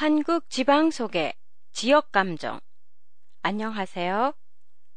[0.00, 1.32] 한국 지방 소개
[1.72, 2.60] 지역 감정
[3.42, 4.32] 안녕하세요.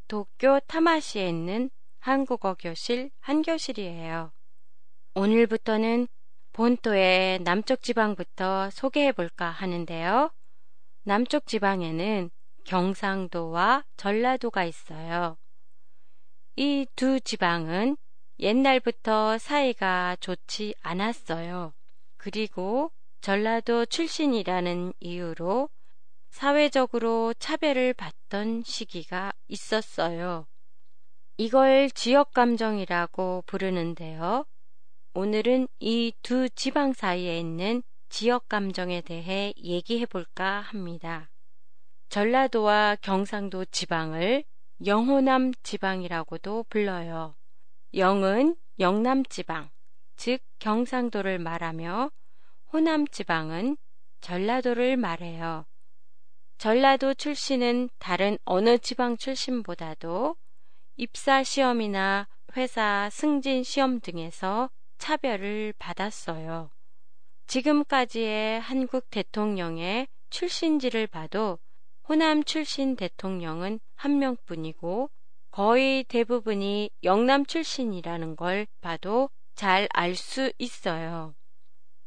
[0.08, 4.32] 도쿄 타마시에 있는 한국어 교실 한교실이에요.
[5.16, 6.08] 오늘부터는
[6.54, 10.30] 본토의 남쪽 지방부터 소개해 볼까 하는데요.
[11.02, 12.30] 남쪽 지방에는
[12.66, 15.36] 경상도와 전라도가 있어요.
[16.58, 17.98] 이 두 지방은
[18.38, 21.74] 옛날부터 사이가 좋지 않았어요.
[22.18, 25.70] 그리고 전라도 출신이라는 이유로
[26.32, 30.48] 사회적으로 차별을 받던 시기가 있었어요.
[31.38, 34.46] 이걸 지역 감정이라고 부르는데요.
[35.14, 41.30] 오늘은 이 두 지방 사이에 있는 지역 감정에 대해 얘기해 볼까 합니다.
[42.10, 44.44] 전라도와 경상도 지방을
[44.86, 47.36] 영호남 지방이라고도 불러요.
[47.94, 49.70] 영은 영남 지방,
[50.16, 52.10] 즉 경상도를 말하며
[52.74, 53.76] 호남 지방은
[54.22, 55.66] 전라도를 말해요.
[56.58, 60.38] 전라도 출신은 다른 어느 지방 출신보다도
[60.96, 66.70] 입사 시험이나 회사 승진 시험 등에서 차별을 받았어요.
[67.48, 71.60] 지금까지의 한국 대통령의 출신지를 봐도
[72.08, 75.10] 호남 출신 대통령은 한 명뿐이고
[75.50, 81.36] 거의 대부분이 영남 출신이라는 걸 봐도 잘 알 수 있어요.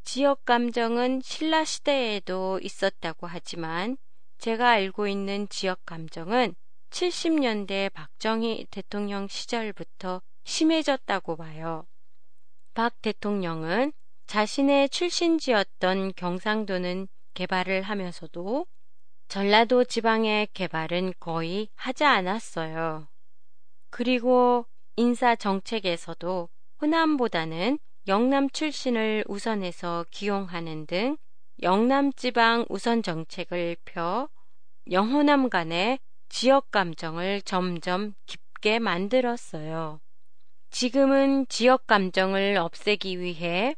[0.05, 3.97] 지역 감정은 신라 시대에도 있었다고 하지만
[4.37, 6.55] 제가 알고 있는 지역 감정은
[6.91, 11.87] 70년대 박정희 대통령 시절부터 심해졌다고 봐요.
[12.75, 13.93] 박 대통령은
[14.27, 18.67] 자신의 출신지였던 경상도는 개발을 하면서도
[19.29, 23.09] 전라도 지방의 개발은 거의 하지 않았어요.
[23.89, 26.49] 그리고 인사 정책에서도
[26.83, 31.17] 호남보다는 영남 출신을 우선해서 기용하는 등
[31.63, 34.29] 영남 지방 우선 정책을 펴
[34.91, 40.01] 영호남 간의 지역 감정을 점점 깊게 만들었어요.
[40.71, 43.75] 지금은 지역 감정을 없애기 위해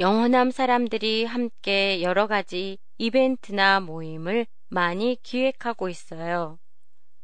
[0.00, 6.58] 영호남 사람들이 함께 여러 가지 이벤트나 모임을 많이 기획하고 있어요.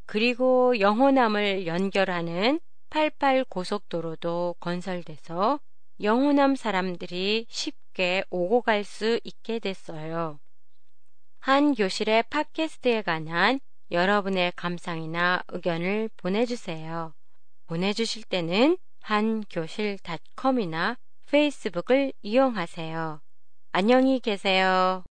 [0.04, 2.60] 그리고 영호남을 연결하는
[2.90, 5.58] 88 고속도로도 건설돼서
[6.02, 10.40] 영호남 사람들이 쉽게 오고 갈 수 있게 됐어요.
[11.38, 13.60] 한 교실의 팟캐스트에 관한
[13.92, 17.14] 여러분의 감상이나 의견을 보내주세요.
[17.66, 20.96] 보내주실 때는 한교실닷컴이나
[21.30, 23.20] 페이스북을 이용하세요.
[23.70, 25.04] 안녕히 계세요.